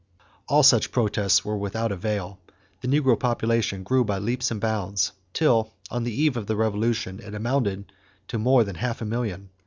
[0.49, 2.39] All such protests were without avail.
[2.81, 7.19] The negro population grew by leaps and bounds, until on the eve of the Revolution
[7.19, 7.91] it amounted
[8.29, 9.51] to more than half a million.